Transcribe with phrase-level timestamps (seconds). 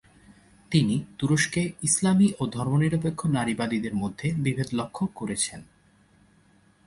[0.71, 5.61] তিনি তুরস্কে ইসলামী ও ধর্মনিরপেক্ষ নারীবাদীদের মধ্যে বিভেদ লক্ষ্য করেছেন।